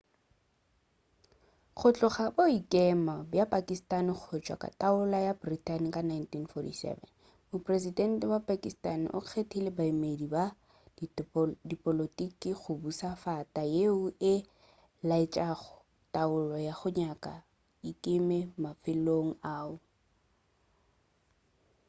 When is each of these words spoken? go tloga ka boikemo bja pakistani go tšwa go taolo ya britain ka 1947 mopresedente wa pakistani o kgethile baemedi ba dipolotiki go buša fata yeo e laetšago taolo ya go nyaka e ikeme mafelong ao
go 1.77 1.87
tloga 1.95 2.15
ka 2.17 2.25
boikemo 2.35 3.15
bja 3.31 3.45
pakistani 3.55 4.11
go 4.21 4.35
tšwa 4.43 4.55
go 4.61 4.69
taolo 4.81 5.17
ya 5.27 5.33
britain 5.41 5.83
ka 5.95 6.01
1947 6.01 7.05
mopresedente 7.49 8.25
wa 8.33 8.39
pakistani 8.49 9.05
o 9.17 9.19
kgethile 9.25 9.69
baemedi 9.77 10.25
ba 10.33 10.43
dipolotiki 11.69 12.49
go 12.61 12.71
buša 12.81 13.09
fata 13.23 13.61
yeo 13.75 13.97
e 14.31 14.33
laetšago 15.07 15.71
taolo 16.13 16.55
ya 16.67 16.73
go 16.79 16.89
nyaka 16.99 17.33
e 17.41 17.43
ikeme 17.89 18.37
mafelong 18.63 19.29
ao 19.55 19.73